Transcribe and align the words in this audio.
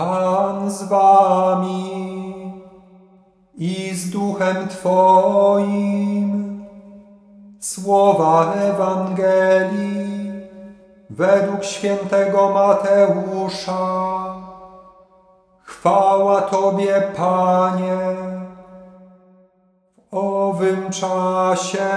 Pan 0.00 0.70
z 0.70 0.82
wami 0.82 1.84
i 3.54 3.94
z 3.94 4.10
duchem 4.10 4.68
Twoim. 4.68 6.30
Słowa 7.60 8.52
Ewangelii 8.54 10.32
według 11.10 11.64
świętego 11.64 12.48
Mateusza. 12.48 13.84
Chwała 15.62 16.42
Tobie, 16.42 17.02
Panie. 17.16 17.98
W 19.96 20.14
owym 20.14 20.90
czasie 20.90 21.88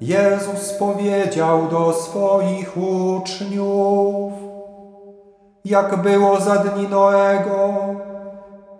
Jezus 0.00 0.72
powiedział 0.72 1.68
do 1.68 1.92
swoich 1.92 2.76
uczniów, 2.76 4.47
jak 5.64 6.02
było 6.02 6.40
za 6.40 6.56
dni 6.56 6.88
Noego, 6.88 7.74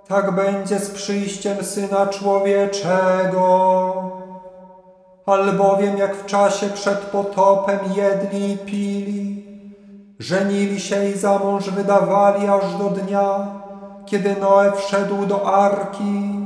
tak 0.09 0.35
będzie 0.35 0.79
z 0.79 0.91
przyjściem 0.91 1.65
Syna 1.65 2.07
Człowieczego. 2.07 3.95
Albowiem 5.27 5.99
jak 5.99 6.17
w 6.17 6.27
czasie 6.27 6.69
przed 6.69 6.99
potopem 6.99 7.79
jedli 7.97 8.53
i 8.53 8.59
pili, 8.59 9.45
żenili 10.19 10.81
się 10.81 11.09
i 11.09 11.19
za 11.19 11.39
mąż 11.39 11.71
wydawali 11.71 12.49
aż 12.49 12.77
do 12.79 12.91
dnia, 12.91 13.47
kiedy 14.07 14.37
Noe 14.37 14.73
wszedł 14.73 15.27
do 15.27 15.47
arki 15.55 16.39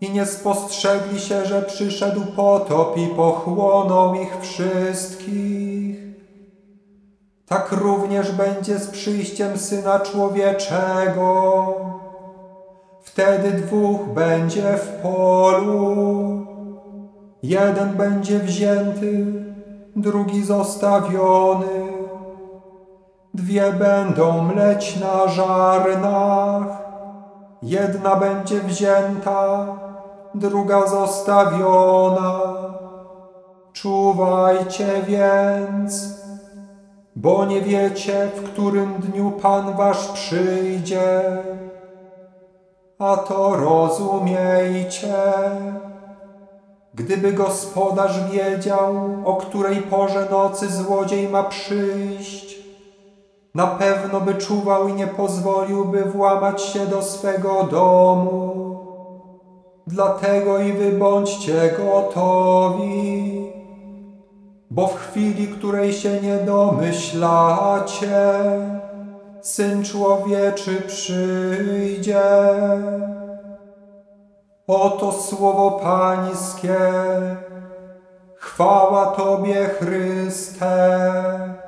i 0.00 0.10
nie 0.10 0.26
spostrzegli 0.26 1.20
się, 1.20 1.44
że 1.44 1.62
przyszedł 1.62 2.20
potop 2.36 2.96
i 2.96 3.06
pochłonął 3.06 4.14
ich 4.14 4.38
wszystkich. 4.40 5.71
Tak 7.52 7.72
również 7.72 8.32
będzie 8.32 8.78
z 8.78 8.90
przyjściem 8.90 9.58
Syna 9.58 10.00
Człowieczego. 10.00 11.66
Wtedy 13.02 13.50
dwóch 13.50 14.08
będzie 14.08 14.76
w 14.76 14.88
polu. 15.02 16.46
Jeden 17.42 17.88
będzie 17.88 18.38
wzięty, 18.38 19.26
drugi 19.96 20.44
zostawiony. 20.44 21.92
Dwie 23.34 23.72
będą 23.72 24.42
mleć 24.42 25.00
na 25.00 25.28
żarnach. 25.28 26.82
Jedna 27.62 28.16
będzie 28.16 28.60
wzięta, 28.60 29.66
druga 30.34 30.86
zostawiona. 30.86 32.40
Czuwajcie 33.72 34.86
więc, 35.06 36.22
bo 37.22 37.46
nie 37.46 37.60
wiecie, 37.60 38.28
w 38.36 38.42
którym 38.42 38.94
dniu 38.94 39.30
Pan 39.30 39.76
Wasz 39.76 40.08
przyjdzie. 40.08 41.22
A 42.98 43.16
to 43.16 43.56
rozumiejcie. 43.56 45.14
Gdyby 46.94 47.32
gospodarz 47.32 48.30
wiedział, 48.30 48.94
o 49.24 49.36
której 49.36 49.76
porze 49.76 50.26
nocy 50.30 50.68
złodziej 50.68 51.28
ma 51.28 51.42
przyjść, 51.42 52.56
na 53.54 53.66
pewno 53.66 54.20
by 54.20 54.34
czuwał 54.34 54.88
i 54.88 54.92
nie 54.92 55.06
pozwoliłby 55.06 56.04
włamać 56.04 56.62
się 56.62 56.86
do 56.86 57.02
swego 57.02 57.62
domu. 57.62 58.78
Dlatego 59.86 60.58
i 60.58 60.72
wy 60.72 60.92
bądźcie 60.92 61.74
gotowi, 61.78 63.51
bo 64.74 64.86
w 64.86 64.94
chwili, 64.96 65.48
której 65.48 65.92
się 65.92 66.20
nie 66.20 66.36
domyślacie, 66.36 68.10
Syn 69.42 69.84
Człowieczy 69.84 70.82
przyjdzie. 70.86 72.22
Oto 74.66 75.12
słowo 75.12 75.70
Pańskie. 75.70 76.78
Chwała 78.36 79.06
Tobie, 79.06 79.66
Chryste. 79.66 81.61